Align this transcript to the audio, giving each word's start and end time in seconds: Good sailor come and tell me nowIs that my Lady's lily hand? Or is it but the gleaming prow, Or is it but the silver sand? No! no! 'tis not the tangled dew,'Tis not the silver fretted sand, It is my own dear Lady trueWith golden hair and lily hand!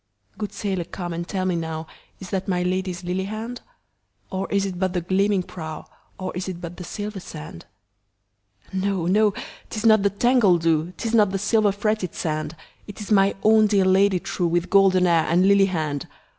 Good 0.35 0.51
sailor 0.51 0.85
come 0.85 1.13
and 1.13 1.27
tell 1.27 1.45
me 1.45 1.55
nowIs 1.55 2.31
that 2.31 2.47
my 2.47 2.63
Lady's 2.63 3.03
lily 3.03 3.25
hand? 3.25 3.61
Or 4.31 4.51
is 4.51 4.65
it 4.65 4.79
but 4.79 4.93
the 4.93 5.01
gleaming 5.01 5.43
prow, 5.43 5.85
Or 6.17 6.35
is 6.35 6.49
it 6.49 6.59
but 6.59 6.77
the 6.77 6.83
silver 6.83 7.19
sand? 7.19 7.67
No! 8.73 9.05
no! 9.05 9.35
'tis 9.69 9.85
not 9.85 10.01
the 10.01 10.09
tangled 10.09 10.63
dew,'Tis 10.63 11.13
not 11.13 11.29
the 11.29 11.37
silver 11.37 11.71
fretted 11.71 12.15
sand, 12.15 12.55
It 12.87 12.99
is 12.99 13.11
my 13.11 13.35
own 13.43 13.67
dear 13.67 13.85
Lady 13.85 14.19
trueWith 14.19 14.71
golden 14.71 15.05
hair 15.05 15.27
and 15.29 15.47
lily 15.47 15.65
hand! 15.67 16.07